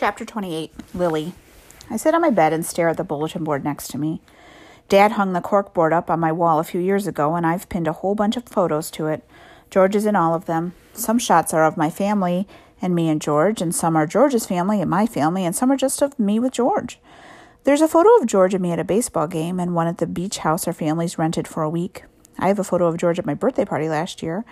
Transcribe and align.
Chapter 0.00 0.24
28 0.24 0.70
Lily. 0.94 1.32
I 1.90 1.96
sit 1.96 2.14
on 2.14 2.20
my 2.20 2.30
bed 2.30 2.52
and 2.52 2.64
stare 2.64 2.88
at 2.88 2.96
the 2.96 3.02
bulletin 3.02 3.42
board 3.42 3.64
next 3.64 3.88
to 3.88 3.98
me. 3.98 4.20
Dad 4.88 5.10
hung 5.10 5.32
the 5.32 5.40
cork 5.40 5.74
board 5.74 5.92
up 5.92 6.08
on 6.08 6.20
my 6.20 6.30
wall 6.30 6.60
a 6.60 6.64
few 6.64 6.80
years 6.80 7.08
ago, 7.08 7.34
and 7.34 7.44
I've 7.44 7.68
pinned 7.68 7.88
a 7.88 7.92
whole 7.94 8.14
bunch 8.14 8.36
of 8.36 8.44
photos 8.44 8.92
to 8.92 9.08
it. 9.08 9.28
George 9.70 9.96
is 9.96 10.06
in 10.06 10.14
all 10.14 10.34
of 10.34 10.46
them. 10.46 10.72
Some 10.92 11.18
shots 11.18 11.52
are 11.52 11.64
of 11.64 11.76
my 11.76 11.90
family 11.90 12.46
and 12.80 12.94
me 12.94 13.08
and 13.08 13.20
George, 13.20 13.60
and 13.60 13.74
some 13.74 13.96
are 13.96 14.06
George's 14.06 14.46
family 14.46 14.80
and 14.80 14.88
my 14.88 15.04
family, 15.04 15.44
and 15.44 15.56
some 15.56 15.68
are 15.72 15.76
just 15.76 16.00
of 16.00 16.16
me 16.16 16.38
with 16.38 16.52
George. 16.52 17.00
There's 17.64 17.82
a 17.82 17.88
photo 17.88 18.08
of 18.20 18.26
George 18.26 18.54
and 18.54 18.62
me 18.62 18.70
at 18.70 18.78
a 18.78 18.84
baseball 18.84 19.26
game 19.26 19.58
and 19.58 19.74
one 19.74 19.88
at 19.88 19.98
the 19.98 20.06
beach 20.06 20.38
house 20.38 20.68
our 20.68 20.72
families 20.72 21.18
rented 21.18 21.48
for 21.48 21.64
a 21.64 21.68
week. 21.68 22.04
I 22.38 22.46
have 22.46 22.60
a 22.60 22.62
photo 22.62 22.86
of 22.86 22.98
George 22.98 23.18
at 23.18 23.26
my 23.26 23.34
birthday 23.34 23.64
party 23.64 23.88
last 23.88 24.22
year. 24.22 24.44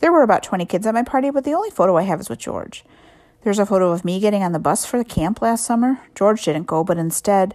There 0.00 0.10
were 0.10 0.24
about 0.24 0.42
20 0.42 0.66
kids 0.66 0.84
at 0.84 0.94
my 0.94 1.04
party, 1.04 1.30
but 1.30 1.44
the 1.44 1.54
only 1.54 1.70
photo 1.70 1.96
I 1.96 2.02
have 2.02 2.18
is 2.18 2.28
with 2.28 2.40
George. 2.40 2.84
There's 3.42 3.58
a 3.58 3.64
photo 3.64 3.90
of 3.90 4.04
me 4.04 4.20
getting 4.20 4.42
on 4.42 4.52
the 4.52 4.58
bus 4.58 4.84
for 4.84 4.98
the 4.98 5.04
camp 5.04 5.40
last 5.40 5.64
summer. 5.64 6.00
George 6.14 6.44
didn't 6.44 6.66
go, 6.66 6.84
but 6.84 6.98
instead 6.98 7.54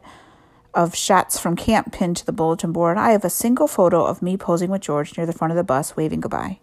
of 0.73 0.95
shots 0.95 1.39
from 1.39 1.55
camp 1.55 1.93
pinned 1.93 2.17
to 2.17 2.25
the 2.25 2.31
bulletin 2.31 2.71
board, 2.71 2.97
I 2.97 3.11
have 3.11 3.23
a 3.23 3.29
single 3.29 3.67
photo 3.67 4.03
of 4.03 4.23
me 4.23 4.35
posing 4.35 4.71
with 4.71 4.81
George 4.81 5.15
near 5.15 5.27
the 5.27 5.33
front 5.33 5.51
of 5.51 5.57
the 5.57 5.63
bus, 5.63 5.95
waving 5.95 6.21
goodbye. 6.21 6.59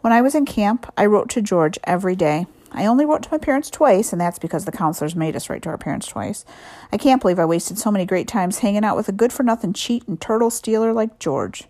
When 0.00 0.12
I 0.12 0.20
was 0.20 0.34
in 0.34 0.46
camp, 0.46 0.92
I 0.96 1.06
wrote 1.06 1.28
to 1.30 1.42
George 1.42 1.78
every 1.84 2.16
day. 2.16 2.46
I 2.72 2.86
only 2.86 3.04
wrote 3.04 3.22
to 3.22 3.30
my 3.30 3.38
parents 3.38 3.70
twice, 3.70 4.12
and 4.12 4.20
that's 4.20 4.38
because 4.38 4.64
the 4.64 4.72
counselors 4.72 5.14
made 5.14 5.36
us 5.36 5.48
write 5.48 5.62
to 5.62 5.68
our 5.68 5.78
parents 5.78 6.08
twice. 6.08 6.44
I 6.92 6.96
can't 6.96 7.20
believe 7.20 7.38
I 7.38 7.44
wasted 7.44 7.78
so 7.78 7.90
many 7.92 8.04
great 8.04 8.26
times 8.26 8.58
hanging 8.58 8.84
out 8.84 8.96
with 8.96 9.08
a 9.08 9.12
good 9.12 9.32
for 9.32 9.44
nothing 9.44 9.72
cheat 9.72 10.08
and 10.08 10.20
turtle 10.20 10.50
stealer 10.50 10.92
like 10.92 11.20
George. 11.20 11.64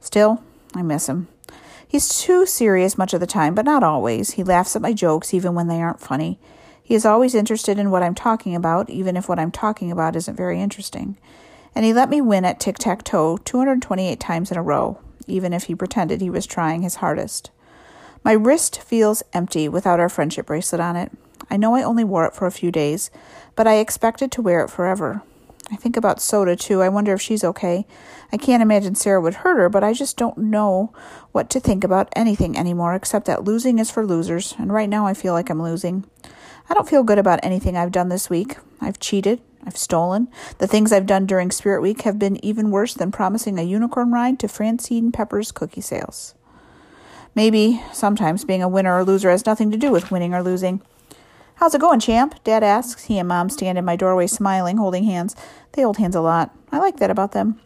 Still, 0.00 0.42
I 0.74 0.82
miss 0.82 1.08
him. 1.08 1.28
He's 1.90 2.20
too 2.20 2.46
serious 2.46 2.96
much 2.96 3.14
of 3.14 3.18
the 3.18 3.26
time, 3.26 3.52
but 3.52 3.64
not 3.64 3.82
always. 3.82 4.30
He 4.30 4.44
laughs 4.44 4.76
at 4.76 4.82
my 4.82 4.92
jokes 4.92 5.34
even 5.34 5.56
when 5.56 5.66
they 5.66 5.82
aren't 5.82 5.98
funny. 5.98 6.38
He 6.80 6.94
is 6.94 7.04
always 7.04 7.34
interested 7.34 7.80
in 7.80 7.90
what 7.90 8.04
I'm 8.04 8.14
talking 8.14 8.54
about, 8.54 8.88
even 8.88 9.16
if 9.16 9.28
what 9.28 9.40
I'm 9.40 9.50
talking 9.50 9.90
about 9.90 10.14
isn't 10.14 10.36
very 10.36 10.60
interesting. 10.60 11.18
And 11.74 11.84
he 11.84 11.92
let 11.92 12.08
me 12.08 12.20
win 12.20 12.44
at 12.44 12.60
tic 12.60 12.78
tac 12.78 13.02
toe 13.02 13.38
228 13.38 14.20
times 14.20 14.52
in 14.52 14.56
a 14.56 14.62
row, 14.62 15.00
even 15.26 15.52
if 15.52 15.64
he 15.64 15.74
pretended 15.74 16.20
he 16.20 16.30
was 16.30 16.46
trying 16.46 16.82
his 16.82 16.94
hardest. 16.94 17.50
My 18.22 18.34
wrist 18.34 18.80
feels 18.80 19.24
empty 19.32 19.68
without 19.68 19.98
our 19.98 20.08
friendship 20.08 20.46
bracelet 20.46 20.80
on 20.80 20.94
it. 20.94 21.10
I 21.50 21.56
know 21.56 21.74
I 21.74 21.82
only 21.82 22.04
wore 22.04 22.24
it 22.24 22.36
for 22.36 22.46
a 22.46 22.52
few 22.52 22.70
days, 22.70 23.10
but 23.56 23.66
I 23.66 23.78
expected 23.78 24.30
to 24.30 24.42
wear 24.42 24.64
it 24.64 24.70
forever. 24.70 25.24
I 25.72 25.76
think 25.76 25.96
about 25.96 26.20
Soda 26.20 26.56
too. 26.56 26.82
I 26.82 26.88
wonder 26.88 27.12
if 27.14 27.22
she's 27.22 27.44
okay. 27.44 27.86
I 28.32 28.36
can't 28.36 28.62
imagine 28.62 28.94
Sarah 28.94 29.20
would 29.20 29.34
hurt 29.34 29.56
her, 29.56 29.68
but 29.68 29.84
I 29.84 29.92
just 29.92 30.16
don't 30.16 30.38
know 30.38 30.92
what 31.32 31.48
to 31.50 31.60
think 31.60 31.84
about 31.84 32.12
anything 32.16 32.58
anymore 32.58 32.94
except 32.94 33.26
that 33.26 33.44
losing 33.44 33.78
is 33.78 33.90
for 33.90 34.04
losers, 34.04 34.54
and 34.58 34.72
right 34.72 34.88
now 34.88 35.06
I 35.06 35.14
feel 35.14 35.32
like 35.32 35.48
I'm 35.48 35.62
losing. 35.62 36.04
I 36.68 36.74
don't 36.74 36.88
feel 36.88 37.02
good 37.02 37.18
about 37.18 37.40
anything 37.42 37.76
I've 37.76 37.92
done 37.92 38.08
this 38.08 38.28
week. 38.28 38.56
I've 38.80 38.98
cheated. 38.98 39.40
I've 39.64 39.76
stolen. 39.76 40.28
The 40.58 40.66
things 40.66 40.92
I've 40.92 41.06
done 41.06 41.26
during 41.26 41.50
Spirit 41.50 41.82
Week 41.82 42.02
have 42.02 42.18
been 42.18 42.42
even 42.44 42.70
worse 42.70 42.94
than 42.94 43.12
promising 43.12 43.58
a 43.58 43.62
unicorn 43.62 44.10
ride 44.10 44.38
to 44.40 44.48
Francine 44.48 45.12
Pepper's 45.12 45.52
cookie 45.52 45.82
sales. 45.82 46.34
Maybe 47.34 47.82
sometimes 47.92 48.44
being 48.44 48.62
a 48.62 48.68
winner 48.68 48.96
or 48.96 49.04
loser 49.04 49.30
has 49.30 49.46
nothing 49.46 49.70
to 49.70 49.76
do 49.76 49.92
with 49.92 50.10
winning 50.10 50.34
or 50.34 50.42
losing. 50.42 50.80
How's 51.60 51.74
it 51.74 51.80
going, 51.82 52.00
champ? 52.00 52.42
Dad 52.42 52.62
asks. 52.62 53.04
He 53.04 53.18
and 53.18 53.28
Mom 53.28 53.50
stand 53.50 53.76
in 53.76 53.84
my 53.84 53.94
doorway 53.94 54.26
smiling, 54.26 54.78
holding 54.78 55.04
hands. 55.04 55.36
They 55.72 55.82
hold 55.82 55.98
hands 55.98 56.16
a 56.16 56.22
lot. 56.22 56.56
I 56.72 56.78
like 56.78 56.96
that 56.96 57.10
about 57.10 57.32
them. 57.32 57.60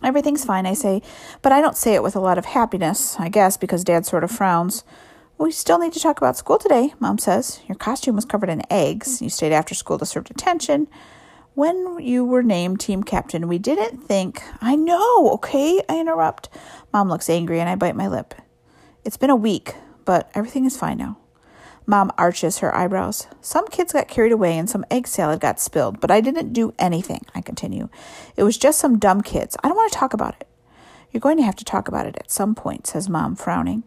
Everything's 0.00 0.44
fine, 0.44 0.64
I 0.64 0.74
say, 0.74 1.02
but 1.42 1.50
I 1.50 1.60
don't 1.60 1.76
say 1.76 1.94
it 1.96 2.04
with 2.04 2.14
a 2.14 2.20
lot 2.20 2.38
of 2.38 2.44
happiness, 2.44 3.16
I 3.18 3.28
guess, 3.28 3.56
because 3.56 3.82
Dad 3.82 4.06
sort 4.06 4.22
of 4.22 4.30
frowns. 4.30 4.84
We 5.38 5.50
still 5.50 5.80
need 5.80 5.92
to 5.94 5.98
talk 5.98 6.18
about 6.18 6.36
school 6.36 6.56
today, 6.56 6.94
Mom 7.00 7.18
says. 7.18 7.58
Your 7.66 7.74
costume 7.74 8.14
was 8.14 8.24
covered 8.24 8.48
in 8.48 8.62
eggs. 8.70 9.20
You 9.20 9.28
stayed 9.28 9.52
after 9.52 9.74
school 9.74 9.98
to 9.98 10.06
serve 10.06 10.26
detention. 10.26 10.86
When 11.54 11.98
you 11.98 12.24
were 12.24 12.44
named 12.44 12.78
team 12.78 13.02
captain, 13.02 13.48
we 13.48 13.58
didn't 13.58 14.04
think. 14.04 14.40
I 14.60 14.76
know, 14.76 15.32
okay? 15.32 15.82
I 15.88 15.98
interrupt. 15.98 16.48
Mom 16.92 17.08
looks 17.08 17.28
angry 17.28 17.58
and 17.58 17.68
I 17.68 17.74
bite 17.74 17.96
my 17.96 18.06
lip. 18.06 18.36
It's 19.04 19.16
been 19.16 19.30
a 19.30 19.36
week, 19.36 19.74
but 20.04 20.30
everything 20.32 20.64
is 20.64 20.76
fine 20.76 20.98
now. 20.98 21.19
Mom 21.90 22.12
arches 22.16 22.58
her 22.58 22.72
eyebrows. 22.72 23.26
Some 23.40 23.66
kids 23.66 23.92
got 23.92 24.06
carried 24.06 24.30
away 24.30 24.56
and 24.56 24.70
some 24.70 24.86
egg 24.92 25.08
salad 25.08 25.40
got 25.40 25.58
spilled, 25.58 26.00
but 26.00 26.08
I 26.08 26.20
didn't 26.20 26.52
do 26.52 26.72
anything, 26.78 27.22
I 27.34 27.40
continue. 27.40 27.88
It 28.36 28.44
was 28.44 28.56
just 28.56 28.78
some 28.78 29.00
dumb 29.00 29.22
kids. 29.22 29.56
I 29.60 29.66
don't 29.66 29.76
want 29.76 29.90
to 29.90 29.98
talk 29.98 30.14
about 30.14 30.36
it. 30.40 30.46
You're 31.10 31.20
going 31.20 31.36
to 31.38 31.42
have 31.42 31.56
to 31.56 31.64
talk 31.64 31.88
about 31.88 32.06
it 32.06 32.16
at 32.16 32.30
some 32.30 32.54
point, 32.54 32.86
says 32.86 33.08
Mom, 33.08 33.34
frowning. 33.34 33.82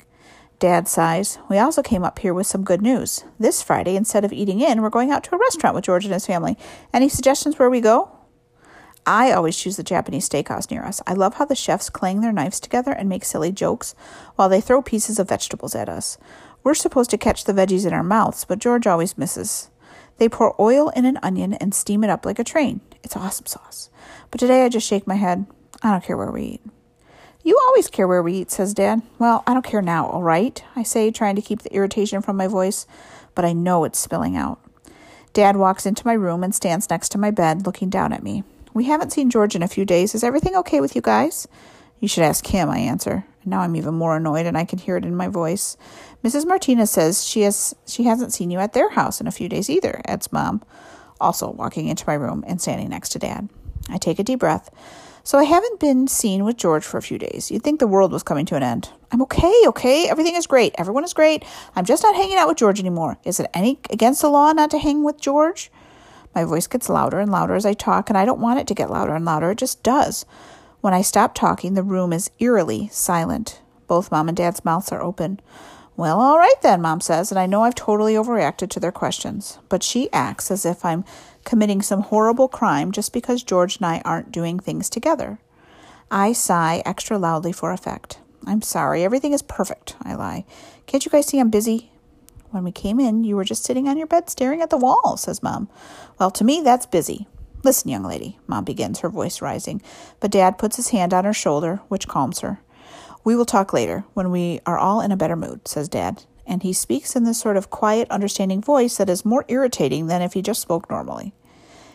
Dad 0.59 0.89
sighs. 0.89 1.39
We 1.49 1.57
also 1.57 1.81
came 1.81 2.03
up 2.03 2.19
here 2.19 2.33
with 2.33 2.45
some 2.45 2.65
good 2.65 2.81
news. 2.81 3.23
This 3.39 3.63
Friday, 3.63 3.95
instead 3.95 4.25
of 4.25 4.33
eating 4.33 4.59
in, 4.59 4.81
we're 4.81 4.89
going 4.89 5.09
out 5.09 5.23
to 5.23 5.35
a 5.35 5.39
restaurant 5.39 5.73
with 5.73 5.85
George 5.85 6.03
and 6.03 6.13
his 6.13 6.27
family. 6.27 6.57
Any 6.93 7.07
suggestions 7.07 7.57
where 7.57 7.69
we 7.69 7.79
go? 7.79 8.11
I 9.05 9.31
always 9.31 9.57
choose 9.57 9.75
the 9.75 9.83
Japanese 9.83 10.27
steakhouse 10.27 10.71
near 10.71 10.83
us. 10.83 11.01
I 11.05 11.13
love 11.13 11.35
how 11.35 11.45
the 11.45 11.55
chefs 11.55 11.89
clang 11.89 12.21
their 12.21 12.31
knives 12.31 12.59
together 12.59 12.91
and 12.91 13.09
make 13.09 13.25
silly 13.25 13.51
jokes 13.51 13.95
while 14.35 14.47
they 14.47 14.61
throw 14.61 14.81
pieces 14.81 15.19
of 15.19 15.27
vegetables 15.27 15.75
at 15.75 15.89
us. 15.89 16.17
We're 16.63 16.73
supposed 16.73 17.09
to 17.11 17.17
catch 17.17 17.43
the 17.43 17.53
veggies 17.53 17.85
in 17.85 17.93
our 17.93 18.03
mouths, 18.03 18.45
but 18.45 18.59
George 18.59 18.87
always 18.87 19.17
misses. 19.17 19.69
They 20.17 20.29
pour 20.29 20.55
oil 20.61 20.89
in 20.89 21.05
an 21.05 21.19
onion 21.21 21.53
and 21.55 21.73
steam 21.73 22.03
it 22.03 22.09
up 22.09 22.25
like 22.25 22.39
a 22.39 22.43
train. 22.43 22.81
It's 23.03 23.17
awesome 23.17 23.45
sauce. 23.45 23.89
But 24.31 24.39
today 24.39 24.63
I 24.63 24.69
just 24.69 24.87
shake 24.87 25.05
my 25.05 25.15
head. 25.15 25.45
I 25.81 25.91
don't 25.91 26.03
care 26.03 26.17
where 26.17 26.31
we 26.31 26.43
eat. 26.43 26.61
You 27.43 27.59
always 27.67 27.89
care 27.89 28.07
where 28.07 28.23
we 28.23 28.35
eat, 28.35 28.51
says 28.51 28.73
Dad. 28.73 29.01
Well, 29.19 29.43
I 29.45 29.53
don't 29.53 29.65
care 29.65 29.81
now, 29.81 30.07
all 30.07 30.23
right? 30.23 30.63
I 30.77 30.83
say, 30.83 31.11
trying 31.11 31.35
to 31.35 31.41
keep 31.41 31.61
the 31.61 31.73
irritation 31.73 32.21
from 32.21 32.37
my 32.37 32.47
voice, 32.47 32.87
but 33.35 33.43
I 33.43 33.51
know 33.51 33.83
it's 33.83 33.99
spilling 33.99 34.37
out. 34.37 34.59
Dad 35.33 35.57
walks 35.57 35.85
into 35.85 36.07
my 36.07 36.13
room 36.13 36.43
and 36.43 36.55
stands 36.55 36.89
next 36.89 37.09
to 37.09 37.17
my 37.17 37.31
bed, 37.31 37.65
looking 37.65 37.89
down 37.89 38.13
at 38.13 38.23
me. 38.23 38.43
We 38.73 38.85
haven't 38.85 39.11
seen 39.11 39.29
George 39.29 39.55
in 39.55 39.63
a 39.63 39.67
few 39.67 39.83
days. 39.83 40.15
Is 40.15 40.23
everything 40.23 40.55
okay 40.55 40.79
with 40.79 40.95
you 40.95 41.01
guys? 41.01 41.47
You 41.99 42.07
should 42.07 42.23
ask 42.23 42.45
him, 42.45 42.69
I 42.69 42.77
answer. 42.77 43.25
Now 43.45 43.61
I'm 43.61 43.75
even 43.75 43.93
more 43.93 44.17
annoyed 44.17 44.45
and 44.45 44.57
I 44.57 44.65
can 44.65 44.79
hear 44.79 44.97
it 44.97 45.05
in 45.05 45.15
my 45.15 45.27
voice. 45.27 45.77
Mrs. 46.23 46.45
Martinez 46.45 46.91
says 46.91 47.25
she 47.27 47.41
has 47.41 47.75
she 47.85 48.03
hasn't 48.03 48.33
seen 48.33 48.51
you 48.51 48.59
at 48.59 48.73
their 48.73 48.89
house 48.89 49.19
in 49.19 49.27
a 49.27 49.31
few 49.31 49.49
days 49.49 49.69
either, 49.69 50.01
adds 50.05 50.31
Mom, 50.31 50.61
also 51.19 51.49
walking 51.49 51.87
into 51.87 52.05
my 52.07 52.13
room 52.13 52.43
and 52.47 52.61
standing 52.61 52.89
next 52.89 53.09
to 53.09 53.19
Dad. 53.19 53.49
I 53.89 53.97
take 53.97 54.19
a 54.19 54.23
deep 54.23 54.39
breath. 54.39 54.69
So 55.25 55.37
I 55.37 55.45
haven't 55.45 55.79
been 55.79 56.07
seen 56.09 56.43
with 56.43 56.57
George 56.57 56.83
for 56.83 56.97
a 56.97 57.01
few 57.01 57.17
days. 57.17 57.49
You'd 57.49 57.63
think 57.63 57.79
the 57.79 57.87
world 57.87 58.11
was 58.11 58.23
coming 58.23 58.45
to 58.47 58.57
an 58.57 58.63
end. 58.63 58.89
I'm 59.09 59.21
okay, 59.21 59.53
okay? 59.67 60.09
Everything 60.09 60.35
is 60.35 60.47
great. 60.47 60.75
Everyone 60.77 61.05
is 61.05 61.13
great. 61.13 61.45
I'm 61.77 61.85
just 61.85 62.03
not 62.03 62.15
hanging 62.15 62.35
out 62.35 62.49
with 62.49 62.57
George 62.57 62.79
anymore. 62.79 63.17
Is 63.23 63.39
it 63.39 63.49
any 63.53 63.79
against 63.89 64.21
the 64.21 64.29
law 64.29 64.51
not 64.51 64.69
to 64.71 64.79
hang 64.79 65.01
with 65.01 65.21
George? 65.21 65.71
My 66.35 66.43
voice 66.43 66.67
gets 66.67 66.89
louder 66.89 67.19
and 67.19 67.31
louder 67.31 67.55
as 67.55 67.65
I 67.65 67.73
talk, 67.73 68.09
and 68.09 68.17
I 68.17 68.25
don't 68.25 68.41
want 68.41 68.59
it 68.59 68.67
to 68.67 68.73
get 68.73 68.89
louder 68.89 69.15
and 69.15 69.23
louder. 69.23 69.51
It 69.51 69.59
just 69.59 69.81
does. 69.81 70.25
When 70.83 70.93
I 70.93 71.01
stop 71.01 71.33
talking, 71.33 71.75
the 71.75 71.81
room 71.81 72.11
is 72.11 72.29
eerily 72.39 72.89
silent. 72.91 73.61
Both 73.87 74.11
Mom 74.11 74.27
and 74.27 74.35
Dad's 74.35 74.65
mouths 74.65 74.91
are 74.91 75.01
open. 75.01 75.39
Well, 75.95 76.19
all 76.19 76.37
right 76.37 76.61
then, 76.61 76.81
Mom 76.81 76.99
says, 76.99 77.31
and 77.31 77.39
I 77.39 77.45
know 77.45 77.61
I've 77.63 77.73
totally 77.73 78.15
overreacted 78.15 78.69
to 78.71 78.81
their 78.81 78.91
questions. 78.91 79.59
But 79.69 79.81
she 79.81 80.11
acts 80.11 80.51
as 80.51 80.65
if 80.65 80.83
I'm 80.83 81.05
committing 81.45 81.81
some 81.81 82.01
horrible 82.01 82.49
crime 82.49 82.91
just 82.91 83.13
because 83.13 83.43
George 83.43 83.77
and 83.77 83.85
I 83.85 84.01
aren't 84.03 84.33
doing 84.33 84.59
things 84.59 84.89
together. 84.89 85.39
I 86.11 86.33
sigh 86.33 86.83
extra 86.85 87.17
loudly 87.17 87.53
for 87.53 87.71
effect. 87.71 88.19
I'm 88.45 88.61
sorry, 88.61 89.05
everything 89.05 89.31
is 89.31 89.41
perfect, 89.41 89.95
I 90.01 90.15
lie. 90.15 90.43
Can't 90.85 91.05
you 91.05 91.11
guys 91.11 91.27
see 91.27 91.39
I'm 91.39 91.49
busy? 91.49 91.91
When 92.51 92.65
we 92.65 92.73
came 92.73 92.99
in, 92.99 93.23
you 93.23 93.37
were 93.37 93.45
just 93.45 93.63
sitting 93.63 93.87
on 93.87 93.97
your 93.97 94.07
bed 94.07 94.29
staring 94.29 94.61
at 94.61 94.69
the 94.69 94.75
wall, 94.75 95.15
says 95.15 95.41
Mom. 95.41 95.69
Well, 96.19 96.31
to 96.31 96.43
me, 96.43 96.59
that's 96.61 96.85
busy. 96.85 97.25
Listen, 97.63 97.89
young 97.89 98.03
lady, 98.03 98.37
Mom 98.45 98.65
begins, 98.65 98.99
her 98.99 99.09
voice 99.09 99.41
rising, 99.41 99.81
but 100.19 100.31
Dad 100.31 100.57
puts 100.57 100.75
his 100.75 100.89
hand 100.89 101.13
on 101.13 101.23
her 101.23 101.33
shoulder, 101.33 101.79
which 101.87 102.09
calms 102.09 102.39
her. 102.41 102.59
We 103.23 103.37
will 103.37 103.45
talk 103.45 103.71
later, 103.71 104.03
when 104.13 104.31
we 104.31 104.59
are 104.65 104.77
all 104.77 104.99
in 104.99 105.13
a 105.13 105.17
better 105.17 105.37
mood, 105.37 105.65
says 105.65 105.87
Dad, 105.87 106.25
and 106.45 106.61
he 106.61 106.73
speaks 106.73 107.15
in 107.15 107.23
this 107.23 107.39
sort 107.39 107.55
of 107.55 107.69
quiet, 107.69 108.11
understanding 108.11 108.61
voice 108.61 108.97
that 108.97 109.09
is 109.09 109.23
more 109.23 109.45
irritating 109.47 110.07
than 110.07 110.21
if 110.21 110.33
he 110.33 110.41
just 110.41 110.61
spoke 110.61 110.89
normally. 110.89 111.33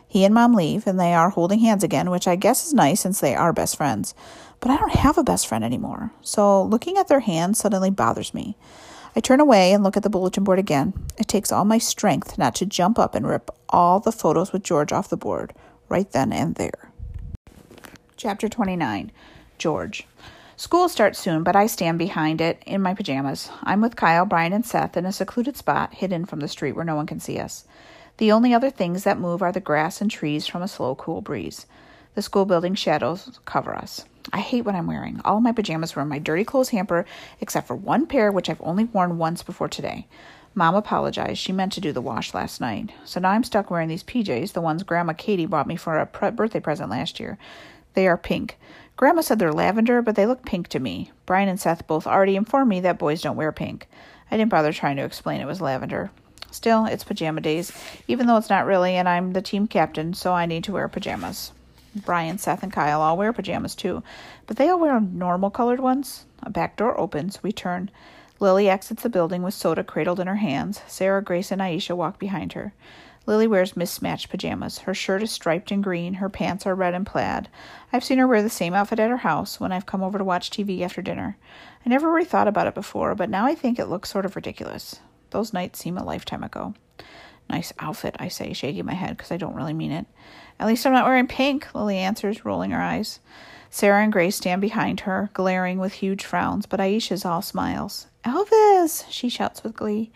He 0.06 0.25
and 0.25 0.32
Mom 0.32 0.55
leave, 0.55 0.87
and 0.87 0.99
they 0.99 1.12
are 1.12 1.29
holding 1.29 1.59
hands 1.59 1.85
again, 1.85 2.09
which 2.09 2.26
I 2.26 2.35
guess 2.35 2.67
is 2.67 2.73
nice 2.73 3.00
since 3.00 3.20
they 3.20 3.35
are 3.35 3.53
best 3.53 3.76
friends. 3.76 4.15
But 4.61 4.70
I 4.70 4.79
don't 4.79 4.94
have 4.94 5.19
a 5.19 5.23
best 5.23 5.47
friend 5.47 5.62
anymore, 5.62 6.12
so 6.23 6.62
looking 6.62 6.97
at 6.97 7.09
their 7.09 7.20
hands 7.20 7.59
suddenly 7.59 7.91
bothers 7.91 8.32
me. 8.32 8.56
I 9.16 9.20
turn 9.20 9.40
away 9.40 9.72
and 9.72 9.82
look 9.82 9.96
at 9.96 10.02
the 10.02 10.10
bulletin 10.10 10.44
board 10.44 10.58
again. 10.58 10.93
It 11.16 11.28
takes 11.28 11.50
all 11.50 11.64
my 11.64 11.78
strength 11.78 12.38
not 12.38 12.55
to 12.56 12.66
jump 12.66 12.99
up 12.99 13.14
and 13.14 13.26
rip 13.26 13.50
all 13.69 14.00
the 14.00 14.12
photos 14.12 14.52
with 14.52 14.62
George 14.62 14.93
off 14.93 15.08
the 15.08 15.16
board, 15.16 15.52
right 15.88 16.10
then 16.12 16.32
and 16.32 16.55
there. 16.55 16.93
Chapter 18.16 18.49
29 18.49 19.12
George. 19.58 20.06
School 20.56 20.88
starts 20.88 21.20
soon, 21.20 21.44
but 21.44 21.55
I 21.55 21.69
stand 21.69 21.99
behind 22.00 22.40
it 22.40 22.62
in 22.66 22.82
my 22.82 22.93
pajamas. 22.93 23.49
I'm 23.62 23.81
with 23.81 23.94
Kyle, 23.94 24.26
Brian, 24.26 24.52
and 24.52 24.66
Seth 24.66 24.96
in 24.96 25.06
a 25.06 25.12
secluded 25.12 25.56
spot 25.56 25.94
hidden 25.94 26.25
from 26.25 26.40
the 26.40 26.49
street 26.49 26.72
where 26.72 26.84
no 26.84 26.96
one 26.96 27.06
can 27.06 27.20
see 27.20 27.38
us. 27.38 27.64
The 28.16 28.32
only 28.32 28.52
other 28.52 28.70
things 28.70 29.05
that 29.05 29.20
move 29.20 29.40
are 29.40 29.52
the 29.52 29.60
grass 29.60 30.00
and 30.00 30.10
trees 30.10 30.49
from 30.49 30.62
a 30.62 30.69
slow, 30.69 30.96
cool 30.96 31.20
breeze. 31.20 31.66
The 32.19 32.23
school 32.23 32.47
building 32.47 32.75
shadows 32.75 33.38
cover 33.44 33.76
us. 33.76 34.05
I 34.32 34.41
hate 34.41 34.65
what 34.65 34.75
I'm 34.75 34.88
wearing. 34.88 35.20
All 35.25 35.41
my 35.41 35.53
pajamas 35.53 35.94
were 35.94 36.03
in 36.03 36.09
my 36.09 36.19
dirty 36.19 36.43
clothes 36.43 36.70
hamper, 36.70 37.06
except 37.41 37.69
for 37.69 37.76
one 37.76 38.06
pair, 38.06 38.32
which 38.32 38.50
I've 38.50 38.61
only 38.61 38.82
worn 38.82 39.19
once 39.19 39.44
before 39.44 39.69
today. 39.69 40.09
Mom 40.53 40.75
apologized. 40.75 41.38
She 41.38 41.53
meant 41.53 41.73
to 41.75 41.81
do 41.81 41.93
the 41.93 42.00
wash 42.00 42.35
last 42.35 42.61
night. 42.61 42.91
So 43.05 43.20
now 43.20 43.31
I'm 43.31 43.44
stuck 43.44 43.70
wearing 43.70 43.87
these 43.87 44.03
PJs, 44.03 44.53
the 44.53 44.61
ones 44.61 44.82
Grandma 44.82 45.12
Katie 45.12 45.47
bought 45.47 45.69
me 45.69 45.76
for 45.76 45.97
a 45.97 46.06
pre- 46.06 46.32
birthday 46.32 46.59
present 46.59 46.91
last 46.91 47.20
year. 47.20 47.38
They 47.94 48.09
are 48.09 48.17
pink. 48.17 48.59
Grandma 48.97 49.20
said 49.20 49.38
they're 49.38 49.53
lavender, 49.53 50.03
but 50.03 50.17
they 50.17 50.26
look 50.26 50.44
pink 50.44 50.67
to 50.70 50.81
me. 50.81 51.12
Brian 51.25 51.49
and 51.49 51.61
Seth 51.61 51.87
both 51.87 52.05
already 52.05 52.35
informed 52.35 52.69
me 52.69 52.81
that 52.81 52.99
boys 52.99 53.23
don't 53.23 53.37
wear 53.37 53.53
pink. 53.53 53.87
I 54.29 54.37
didn't 54.37 54.50
bother 54.50 54.73
trying 54.73 54.97
to 54.97 55.05
explain 55.05 55.41
it 55.41 55.47
was 55.47 55.61
lavender. 55.61 56.11
Still, 56.50 56.85
it's 56.87 57.05
pajama 57.05 57.43
days, 57.43 57.70
even 58.09 58.26
though 58.26 58.38
it's 58.38 58.50
not 58.50 58.67
really, 58.67 58.97
and 58.97 59.09
I'm 59.09 59.35
the 59.35 59.41
team 59.41 59.69
captain, 59.69 60.15
so 60.15 60.32
I 60.32 60.47
need 60.47 60.65
to 60.65 60.73
wear 60.73 60.88
pajamas. 60.88 61.53
Brian, 61.94 62.38
Seth, 62.38 62.62
and 62.62 62.73
Kyle 62.73 63.00
all 63.00 63.17
wear 63.17 63.32
pajamas 63.32 63.75
too, 63.75 64.02
but 64.46 64.56
they 64.56 64.69
all 64.69 64.79
wear 64.79 65.00
normal 65.00 65.50
colored 65.50 65.81
ones. 65.81 66.26
A 66.43 66.50
back 66.50 66.76
door 66.76 66.99
opens. 66.99 67.43
We 67.43 67.52
turn. 67.52 67.90
Lily 68.40 68.69
exits 68.69 69.02
the 69.02 69.08
building 69.08 69.43
with 69.43 69.55
soda 69.55 69.82
cradled 69.82 70.20
in 70.20 70.26
her 70.26 70.37
hands. 70.37 70.81
Sarah, 70.87 71.23
Grace, 71.23 71.50
and 71.50 71.61
Aisha 71.61 71.96
walk 71.96 72.19
behind 72.19 72.52
her. 72.52 72.73
Lily 73.26 73.46
wears 73.46 73.76
mismatched 73.76 74.31
pajamas. 74.31 74.79
Her 74.79 74.94
shirt 74.94 75.23
is 75.23 75.31
striped 75.31 75.70
and 75.70 75.85
green, 75.85 76.14
her 76.14 76.31
pants 76.31 76.67
are 76.67 76.75
red 76.75 76.94
and 76.94 77.05
plaid. 77.05 77.49
I've 77.93 78.05
seen 78.05 78.19
her 78.19 78.26
wear 78.26 78.43
the 78.43 78.49
same 78.49 78.73
outfit 78.73 78.99
at 79.00 79.11
her 79.11 79.19
house 79.19 79.61
when 79.61 79.70
I've 79.70 79.84
come 79.84 80.02
over 80.02 80.17
to 80.17 80.25
watch 80.25 80.49
TV 80.49 80.81
after 80.81 81.02
dinner. 81.02 81.37
I 81.84 81.88
never 81.91 82.11
really 82.11 82.25
thought 82.25 82.49
about 82.49 82.69
it 82.69 82.75
before, 82.75 83.14
but 83.14 83.29
now 83.29 83.44
I 83.44 83.55
think 83.55 83.79
it 83.79 83.88
looks 83.88 84.08
sort 84.08 84.25
of 84.25 84.34
ridiculous. 84.34 85.00
Those 85.31 85.52
nights 85.52 85.79
seem 85.79 85.99
a 85.99 86.05
lifetime 86.05 86.43
ago. 86.43 86.75
Nice 87.50 87.73
outfit, 87.79 88.17
I 88.19 88.29
say, 88.29 88.53
shaking 88.53 88.85
my 88.85 88.95
head 88.95 89.17
because 89.17 89.33
I 89.33 89.37
don't 89.37 89.55
really 89.55 89.73
mean 89.73 89.93
it. 89.93 90.06
At 90.61 90.67
least 90.67 90.87
I'm 90.87 90.93
not 90.93 91.06
wearing 91.06 91.27
pink, 91.27 91.75
Lily 91.75 91.99
answers, 91.99 92.45
rolling 92.45 92.73
her 92.73 92.83
eyes. 92.83 93.21
Sarah 93.71 94.03
and 94.03 94.12
Grace 94.12 94.37
stand 94.37 94.61
behind 94.61 95.00
her, 95.00 95.31
glaring 95.35 95.79
with 95.79 95.95
huge 95.95 96.25
frowns, 96.25 96.67
but 96.67 96.81
Aisha's 96.81 97.25
all 97.25 97.43
smiles. 97.43 98.06
Elvis! 98.25 99.05
she 99.09 99.29
shouts 99.29 99.62
with 99.62 99.77
glee. 99.77 100.11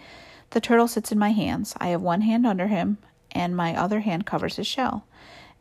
The 0.50 0.60
turtle 0.60 0.88
sits 0.88 1.12
in 1.12 1.18
my 1.18 1.30
hands. 1.30 1.74
I 1.78 1.88
have 1.88 2.02
one 2.02 2.22
hand 2.22 2.46
under 2.46 2.66
him, 2.66 2.98
and 3.30 3.56
my 3.56 3.76
other 3.76 4.00
hand 4.00 4.26
covers 4.26 4.56
his 4.56 4.66
shell. 4.66 5.06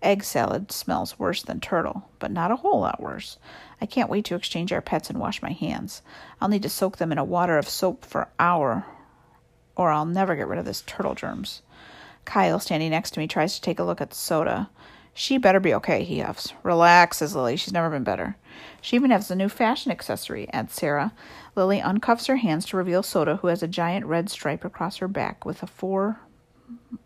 Egg 0.02 0.24
salad 0.24 0.72
smells 0.72 1.20
worse 1.20 1.44
than 1.44 1.60
turtle, 1.60 2.10
but 2.18 2.32
not 2.32 2.52
a 2.52 2.56
whole 2.56 2.80
lot 2.80 3.00
worse. 3.02 3.38
I 3.80 3.86
can't 3.86 4.10
wait 4.10 4.26
to 4.26 4.36
exchange 4.36 4.74
our 4.74 4.82
pets 4.82 5.10
and 5.10 5.20
wash 5.20 5.42
my 5.42 5.52
hands. 5.52 6.02
I'll 6.42 6.50
need 6.50 6.64
to 6.64 6.70
soak 6.70 6.98
them 6.98 7.12
in 7.12 7.18
a 7.18 7.24
water 7.24 7.58
of 7.58 7.70
soap 7.70 8.04
for 8.04 8.30
hour, 8.40 8.86
or 9.76 9.92
I'll 9.92 10.06
never 10.06 10.36
get 10.36 10.48
rid 10.48 10.60
of 10.60 10.66
this 10.66 10.82
turtle 10.82 11.16
germs. 11.16 11.62
Kyle, 12.26 12.60
standing 12.60 12.92
next 12.92 13.12
to 13.12 13.20
me, 13.20 13.28
tries 13.28 13.56
to 13.56 13.62
take 13.62 13.80
a 13.80 13.84
look 13.84 14.02
at 14.02 14.10
the 14.10 14.16
soda. 14.16 14.70
She 15.14 15.38
better 15.38 15.60
be 15.60 15.74
okay, 15.74 16.04
he 16.04 16.20
huffs. 16.20 16.54
Relax, 16.64 17.18
says 17.18 17.36
Lily. 17.36 17.58
She's 17.58 17.74
never 17.74 17.90
been 17.90 18.04
better. 18.04 18.38
She 18.80 18.96
even 18.96 19.12
has 19.12 19.30
a 19.30 19.36
new 19.36 19.50
fashion 19.50 19.92
accessory, 19.92 20.48
adds 20.54 20.74
Sarah. 20.74 21.14
Lily 21.56 21.82
uncuffs 21.82 22.28
her 22.28 22.38
hands 22.38 22.66
to 22.68 22.78
reveal 22.78 23.04
Soda, 23.04 23.38
who 23.38 23.48
has 23.48 23.62
a 23.62 23.68
giant 23.68 24.06
red 24.06 24.30
stripe 24.30 24.64
across 24.64 24.98
her 24.98 25.08
back 25.08 25.46
with 25.46 25.62
a 25.64 25.68
four 25.68 26.20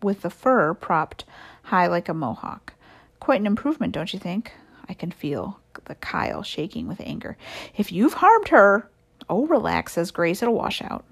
with 0.02 0.22
the 0.22 0.30
fur 0.30 0.74
propped 0.74 1.24
high 1.64 1.86
like 1.86 2.08
a 2.08 2.14
mohawk. 2.14 2.74
Quite 3.18 3.40
an 3.40 3.46
improvement, 3.46 3.92
don't 3.92 4.12
you 4.12 4.18
think? 4.18 4.52
I 4.88 4.94
can 4.94 5.10
feel 5.10 5.58
the 5.86 5.96
Kyle 5.96 6.42
shaking 6.42 6.86
with 6.86 7.00
anger. 7.00 7.36
If 7.76 7.90
you've 7.90 8.14
harmed 8.14 8.48
her, 8.48 8.88
oh, 9.28 9.46
relax, 9.46 9.94
says 9.94 10.10
Grace. 10.10 10.42
It'll 10.42 10.54
wash 10.54 10.80
out. 10.82 11.04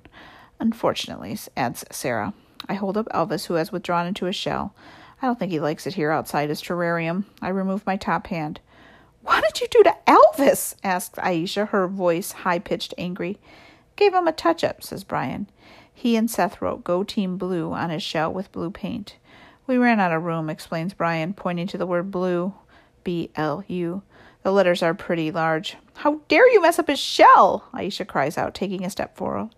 Unfortunately, 0.61 1.37
adds 1.57 1.85
Sarah. 1.91 2.35
I 2.69 2.75
hold 2.75 2.97
up 2.97 3.09
Elvis, 3.09 3.47
who 3.47 3.55
has 3.55 3.73
withdrawn 3.73 4.07
into 4.07 4.25
his 4.25 4.37
shell. 4.37 4.75
I 5.21 5.27
don't 5.27 5.39
think 5.39 5.53
he 5.53 5.61
likes 5.61 5.87
it 5.87 5.95
here 5.95 6.11
outside 6.11 6.49
his 6.49 6.63
terrarium. 6.63 7.25
I 7.43 7.49
remove 7.49 7.87
my 7.87 7.97
top 7.97 8.27
hand. 8.29 8.61
What 9.23 9.45
did 9.45 9.61
you 9.61 9.69
do 9.69 9.83
to 9.85 9.97
Elvis? 10.07 10.75
asks 10.85 11.19
Aisha, 11.19 11.69
her 11.69 11.89
voice 11.89 12.33
high 12.33 12.59
pitched 12.59 12.95
angry. 12.99 13.39
Gave 13.97 14.13
him 14.13 14.29
a 14.29 14.33
touch 14.33 14.63
up, 14.65 14.83
says 14.83 15.05
Brian. 15.05 15.49
He 15.93 16.17
and 16.17 16.31
Seth 16.31 16.61
wrote 16.61 16.85
Go 16.85 17.05
Team 17.05 17.39
Blue 17.39 17.73
on 17.73 17.91
his 17.91 18.03
shell 18.03 18.33
with 18.33 18.53
blue 18.53 18.71
paint. 18.71 19.17
We 19.67 19.79
ran 19.79 20.01
out 20.01 20.13
of 20.13 20.25
room, 20.25 20.51
explains 20.51 20.93
Brian, 20.93 21.33
pointing 21.33 21.69
to 21.69 21.79
the 21.79 21.87
word 21.87 22.11
blue. 22.11 22.53
B 23.03 23.31
L 23.37 23.65
U. 23.69 24.03
The 24.43 24.53
letters 24.53 24.83
are 24.83 24.93
pretty 24.93 25.31
large. 25.31 25.77
How 25.95 26.21
dare 26.29 26.51
you 26.53 26.61
mess 26.61 26.79
up 26.79 26.89
his 26.89 26.99
shell? 26.99 27.69
Aisha 27.73 28.07
cries 28.07 28.37
out, 28.37 28.55
taking 28.55 28.85
a 28.85 28.91
step 28.91 29.17
forward. 29.17 29.51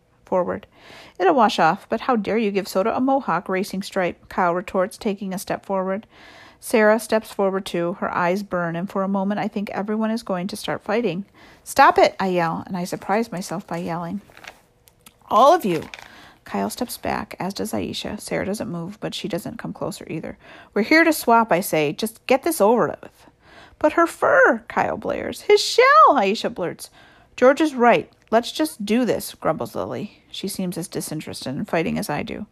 It'll 1.18 1.34
wash 1.34 1.58
off, 1.58 1.88
but 1.88 2.02
how 2.02 2.16
dare 2.16 2.38
you 2.38 2.50
give 2.50 2.68
Soda 2.68 2.96
a 2.96 3.00
mohawk 3.00 3.48
racing 3.48 3.82
stripe? 3.82 4.28
Kyle 4.28 4.54
retorts, 4.54 4.98
taking 4.98 5.32
a 5.32 5.38
step 5.38 5.64
forward. 5.64 6.06
Sarah 6.60 6.98
steps 6.98 7.32
forward 7.32 7.64
too. 7.64 7.94
Her 8.00 8.12
eyes 8.12 8.42
burn, 8.42 8.76
and 8.76 8.90
for 8.90 9.02
a 9.02 9.08
moment 9.08 9.40
I 9.40 9.48
think 9.48 9.70
everyone 9.70 10.10
is 10.10 10.22
going 10.22 10.48
to 10.48 10.56
start 10.56 10.82
fighting. 10.82 11.24
Stop 11.64 11.98
it! 11.98 12.16
I 12.18 12.28
yell, 12.28 12.64
and 12.66 12.76
I 12.76 12.84
surprise 12.84 13.30
myself 13.30 13.66
by 13.66 13.78
yelling. 13.78 14.20
All 15.30 15.54
of 15.54 15.64
you! 15.64 15.84
Kyle 16.44 16.70
steps 16.70 16.96
back, 16.96 17.34
as 17.40 17.54
does 17.54 17.72
Aisha. 17.72 18.20
Sarah 18.20 18.46
doesn't 18.46 18.70
move, 18.70 18.98
but 19.00 19.14
she 19.14 19.26
doesn't 19.26 19.58
come 19.58 19.72
closer 19.72 20.06
either. 20.08 20.38
We're 20.74 20.82
here 20.82 21.02
to 21.02 21.12
swap, 21.12 21.50
I 21.50 21.60
say. 21.60 21.92
Just 21.92 22.24
get 22.26 22.44
this 22.44 22.60
over 22.60 22.96
with. 23.02 23.26
But 23.78 23.94
her 23.94 24.06
fur, 24.06 24.64
Kyle 24.68 24.96
blares. 24.96 25.42
His 25.42 25.60
shell, 25.60 25.84
Aisha 26.10 26.54
blurts. 26.54 26.88
George 27.36 27.60
is 27.60 27.74
right. 27.74 28.10
Let's 28.30 28.50
just 28.50 28.86
do 28.86 29.04
this, 29.04 29.34
grumbles 29.34 29.74
Lily. 29.74 30.22
She 30.30 30.48
seems 30.48 30.78
as 30.78 30.88
disinterested 30.88 31.54
in 31.54 31.66
fighting 31.66 31.98
as 31.98 32.08
I 32.08 32.22
do. 32.22 32.46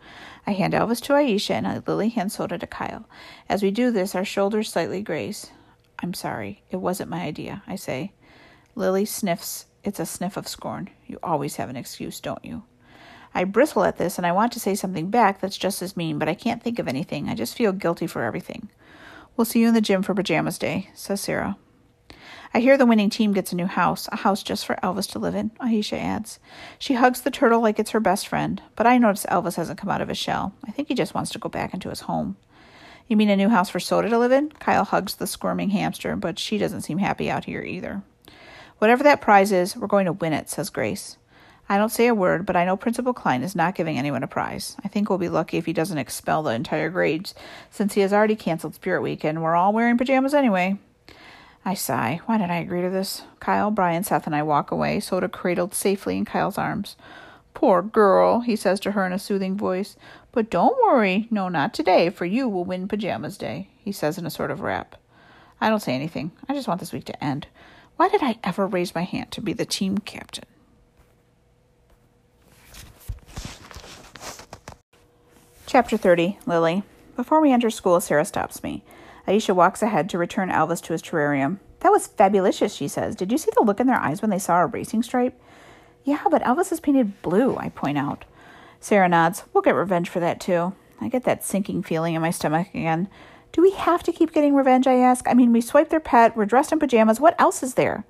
I 0.46 0.52
hand 0.52 0.74
Elvis 0.74 1.00
to 1.02 1.14
Aisha 1.14 1.52
and 1.52 1.88
Lily 1.88 2.10
hands 2.10 2.34
Soda 2.34 2.58
to 2.58 2.66
Kyle. 2.66 3.08
As 3.48 3.62
we 3.62 3.70
do 3.70 3.90
this, 3.90 4.14
our 4.14 4.26
shoulders 4.26 4.70
slightly 4.70 5.00
graze. 5.00 5.50
I'm 6.00 6.12
sorry. 6.12 6.62
It 6.70 6.76
wasn't 6.76 7.08
my 7.08 7.22
idea, 7.22 7.62
I 7.66 7.76
say. 7.76 8.12
Lily 8.74 9.06
sniffs. 9.06 9.66
It's 9.82 10.00
a 10.00 10.06
sniff 10.06 10.36
of 10.36 10.46
scorn. 10.46 10.90
You 11.06 11.18
always 11.22 11.56
have 11.56 11.70
an 11.70 11.76
excuse, 11.76 12.20
don't 12.20 12.44
you? 12.44 12.64
I 13.34 13.44
bristle 13.44 13.84
at 13.84 13.96
this 13.96 14.18
and 14.18 14.26
I 14.26 14.32
want 14.32 14.52
to 14.52 14.60
say 14.60 14.74
something 14.74 15.08
back 15.08 15.40
that's 15.40 15.56
just 15.56 15.80
as 15.80 15.96
mean, 15.96 16.18
but 16.18 16.28
I 16.28 16.34
can't 16.34 16.62
think 16.62 16.78
of 16.78 16.88
anything. 16.88 17.28
I 17.28 17.34
just 17.34 17.56
feel 17.56 17.72
guilty 17.72 18.06
for 18.06 18.22
everything. 18.22 18.68
We'll 19.34 19.46
see 19.46 19.60
you 19.60 19.68
in 19.68 19.74
the 19.74 19.80
gym 19.80 20.02
for 20.02 20.14
pajamas 20.14 20.58
day, 20.58 20.90
says 20.94 21.22
Sarah. 21.22 21.56
I 22.56 22.60
hear 22.60 22.78
the 22.78 22.86
winning 22.86 23.10
team 23.10 23.32
gets 23.32 23.52
a 23.52 23.56
new 23.56 23.66
house, 23.66 24.08
a 24.12 24.16
house 24.16 24.40
just 24.44 24.64
for 24.64 24.76
Elvis 24.76 25.10
to 25.10 25.18
live 25.18 25.34
in, 25.34 25.50
Aisha 25.60 25.98
adds. 25.98 26.38
She 26.78 26.94
hugs 26.94 27.22
the 27.22 27.32
turtle 27.32 27.60
like 27.60 27.80
it's 27.80 27.90
her 27.90 27.98
best 27.98 28.28
friend, 28.28 28.62
but 28.76 28.86
I 28.86 28.96
notice 28.96 29.26
Elvis 29.26 29.56
hasn't 29.56 29.80
come 29.80 29.90
out 29.90 30.00
of 30.00 30.06
his 30.06 30.18
shell. 30.18 30.54
I 30.64 30.70
think 30.70 30.86
he 30.86 30.94
just 30.94 31.14
wants 31.14 31.32
to 31.32 31.40
go 31.40 31.48
back 31.48 31.74
into 31.74 31.88
his 31.88 32.02
home. 32.02 32.36
You 33.08 33.16
mean 33.16 33.28
a 33.28 33.34
new 33.34 33.48
house 33.48 33.70
for 33.70 33.80
Soda 33.80 34.08
to 34.08 34.18
live 34.20 34.30
in? 34.30 34.50
Kyle 34.50 34.84
hugs 34.84 35.16
the 35.16 35.26
squirming 35.26 35.70
hamster, 35.70 36.14
but 36.14 36.38
she 36.38 36.56
doesn't 36.56 36.82
seem 36.82 36.98
happy 36.98 37.28
out 37.28 37.44
here 37.44 37.60
either. 37.60 38.02
Whatever 38.78 39.02
that 39.02 39.20
prize 39.20 39.50
is, 39.50 39.76
we're 39.76 39.88
going 39.88 40.06
to 40.06 40.12
win 40.12 40.32
it, 40.32 40.48
says 40.48 40.70
Grace. 40.70 41.16
I 41.68 41.76
don't 41.76 41.88
say 41.88 42.06
a 42.06 42.14
word, 42.14 42.46
but 42.46 42.54
I 42.54 42.64
know 42.64 42.76
Principal 42.76 43.14
Klein 43.14 43.42
is 43.42 43.56
not 43.56 43.74
giving 43.74 43.98
anyone 43.98 44.22
a 44.22 44.28
prize. 44.28 44.76
I 44.84 44.86
think 44.86 45.08
we'll 45.08 45.18
be 45.18 45.28
lucky 45.28 45.56
if 45.56 45.66
he 45.66 45.72
doesn't 45.72 45.98
expel 45.98 46.44
the 46.44 46.52
entire 46.52 46.88
grades, 46.88 47.34
since 47.68 47.94
he 47.94 48.02
has 48.02 48.12
already 48.12 48.36
canceled 48.36 48.76
Spirit 48.76 49.02
Week, 49.02 49.24
and 49.24 49.42
we're 49.42 49.56
all 49.56 49.72
wearing 49.72 49.98
pajamas 49.98 50.34
anyway. 50.34 50.78
I 51.64 51.74
sigh. 51.74 52.20
Why 52.26 52.36
did 52.36 52.50
I 52.50 52.56
agree 52.56 52.82
to 52.82 52.90
this? 52.90 53.22
Kyle, 53.40 53.70
Brian, 53.70 54.04
Seth, 54.04 54.26
and 54.26 54.36
I 54.36 54.42
walk 54.42 54.70
away, 54.70 55.00
Soda 55.00 55.28
cradled 55.28 55.74
safely 55.74 56.18
in 56.18 56.24
Kyle's 56.26 56.58
arms. 56.58 56.96
Poor 57.54 57.80
girl, 57.80 58.40
he 58.40 58.56
says 58.56 58.80
to 58.80 58.90
her 58.90 59.06
in 59.06 59.12
a 59.12 59.18
soothing 59.18 59.56
voice. 59.56 59.96
But 60.32 60.50
don't 60.50 60.76
worry. 60.82 61.28
No, 61.30 61.48
not 61.48 61.72
today, 61.72 62.10
for 62.10 62.26
you 62.26 62.48
will 62.48 62.64
win 62.64 62.88
Pajamas 62.88 63.38
Day, 63.38 63.70
he 63.78 63.92
says 63.92 64.18
in 64.18 64.26
a 64.26 64.30
sort 64.30 64.50
of 64.50 64.60
rap. 64.60 64.96
I 65.60 65.70
don't 65.70 65.80
say 65.80 65.94
anything. 65.94 66.32
I 66.48 66.54
just 66.54 66.68
want 66.68 66.80
this 66.80 66.92
week 66.92 67.04
to 67.04 67.24
end. 67.24 67.46
Why 67.96 68.08
did 68.08 68.22
I 68.22 68.38
ever 68.42 68.66
raise 68.66 68.94
my 68.94 69.04
hand 69.04 69.30
to 69.30 69.40
be 69.40 69.52
the 69.52 69.64
team 69.64 69.98
captain? 69.98 70.44
Chapter 75.66 75.96
30 75.96 76.38
Lily. 76.44 76.82
Before 77.16 77.40
we 77.40 77.52
enter 77.52 77.70
school, 77.70 78.00
Sarah 78.00 78.24
stops 78.24 78.62
me. 78.62 78.82
Aisha 79.26 79.54
walks 79.54 79.82
ahead 79.82 80.08
to 80.10 80.18
return 80.18 80.50
Elvis 80.50 80.82
to 80.82 80.92
his 80.92 81.02
terrarium. 81.02 81.58
That 81.80 81.92
was 81.92 82.06
fabulous, 82.06 82.56
she 82.56 82.88
says. 82.88 83.16
Did 83.16 83.32
you 83.32 83.38
see 83.38 83.50
the 83.54 83.62
look 83.62 83.80
in 83.80 83.86
their 83.86 83.96
eyes 83.96 84.22
when 84.22 84.30
they 84.30 84.38
saw 84.38 84.60
a 84.60 84.66
racing 84.66 85.02
stripe? 85.02 85.40
Yeah, 86.04 86.22
but 86.30 86.42
Elvis 86.42 86.72
is 86.72 86.80
painted 86.80 87.22
blue, 87.22 87.56
I 87.56 87.70
point 87.70 87.98
out. 87.98 88.24
Sarah 88.80 89.08
nods. 89.08 89.44
We'll 89.52 89.62
get 89.62 89.74
revenge 89.74 90.08
for 90.08 90.20
that, 90.20 90.40
too. 90.40 90.74
I 91.00 91.08
get 91.08 91.24
that 91.24 91.44
sinking 91.44 91.82
feeling 91.82 92.14
in 92.14 92.22
my 92.22 92.30
stomach 92.30 92.68
again. 92.74 93.08
Do 93.52 93.62
we 93.62 93.70
have 93.72 94.02
to 94.02 94.12
keep 94.12 94.32
getting 94.32 94.54
revenge, 94.54 94.86
I 94.86 94.94
ask? 94.94 95.26
I 95.28 95.34
mean, 95.34 95.52
we 95.52 95.60
swiped 95.60 95.90
their 95.90 96.00
pet, 96.00 96.36
we're 96.36 96.44
dressed 96.44 96.72
in 96.72 96.78
pajamas. 96.78 97.20
What 97.20 97.40
else 97.40 97.62
is 97.62 97.74
there? 97.74 98.04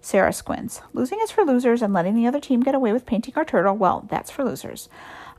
Sarah 0.00 0.32
squints. 0.32 0.80
Losing 0.92 1.18
is 1.22 1.30
for 1.30 1.44
losers, 1.44 1.82
and 1.82 1.92
letting 1.92 2.14
the 2.14 2.26
other 2.26 2.40
team 2.40 2.60
get 2.60 2.74
away 2.74 2.92
with 2.92 3.06
painting 3.06 3.34
our 3.36 3.44
turtle, 3.44 3.76
well, 3.76 4.06
that's 4.10 4.30
for 4.30 4.44
losers. 4.44 4.88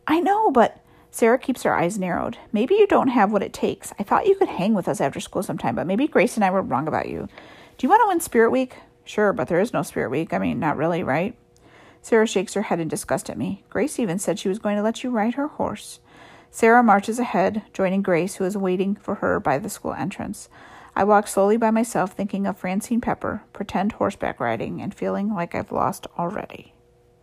I 0.07 0.19
know, 0.19 0.51
but 0.51 0.82
Sarah 1.13 1.37
keeps 1.37 1.61
her 1.61 1.75
eyes 1.75 1.99
narrowed. 1.99 2.39
Maybe 2.51 2.73
you 2.73 2.87
don't 2.87 3.09
have 3.09 3.31
what 3.31 3.43
it 3.43 3.53
takes. 3.53 3.93
I 3.99 4.03
thought 4.03 4.25
you 4.25 4.33
could 4.33 4.47
hang 4.47 4.73
with 4.73 4.87
us 4.87 4.99
after 4.99 5.19
school 5.19 5.43
sometime, 5.43 5.75
but 5.75 5.85
maybe 5.85 6.07
Grace 6.07 6.37
and 6.37 6.43
I 6.43 6.49
were 6.49 6.63
wrong 6.63 6.87
about 6.87 7.07
you. 7.07 7.29
Do 7.77 7.85
you 7.85 7.89
want 7.89 8.01
to 8.01 8.07
win 8.07 8.19
Spirit 8.19 8.49
Week? 8.49 8.77
Sure, 9.05 9.31
but 9.31 9.47
there 9.47 9.59
is 9.59 9.73
no 9.73 9.83
Spirit 9.83 10.09
Week. 10.09 10.33
I 10.33 10.39
mean, 10.39 10.59
not 10.59 10.75
really, 10.75 11.03
right? 11.03 11.35
Sarah 12.01 12.25
shakes 12.25 12.55
her 12.55 12.63
head 12.63 12.79
in 12.79 12.87
disgust 12.87 13.29
at 13.29 13.37
me. 13.37 13.63
Grace 13.69 13.99
even 13.99 14.17
said 14.17 14.39
she 14.39 14.49
was 14.49 14.57
going 14.57 14.75
to 14.75 14.81
let 14.81 15.03
you 15.03 15.11
ride 15.11 15.35
her 15.35 15.49
horse. 15.49 15.99
Sarah 16.49 16.81
marches 16.81 17.19
ahead, 17.19 17.61
joining 17.73 18.01
Grace, 18.01 18.35
who 18.35 18.45
is 18.45 18.57
waiting 18.57 18.95
for 18.95 19.15
her 19.15 19.39
by 19.39 19.59
the 19.59 19.69
school 19.69 19.93
entrance. 19.93 20.49
I 20.95 21.03
walk 21.03 21.27
slowly 21.27 21.57
by 21.57 21.69
myself, 21.69 22.13
thinking 22.13 22.47
of 22.47 22.57
Francine 22.57 23.01
Pepper, 23.01 23.43
pretend 23.53 23.91
horseback 23.91 24.39
riding, 24.39 24.81
and 24.81 24.95
feeling 24.95 25.31
like 25.31 25.53
I've 25.53 25.71
lost 25.71 26.07
already. 26.17 26.73